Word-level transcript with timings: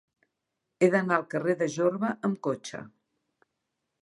He 0.79 0.87
d'anar 0.95 1.19
al 1.19 1.27
carrer 1.35 1.57
de 1.61 1.69
Jorba 1.75 2.11
amb 2.31 2.43
cotxe. 2.49 2.83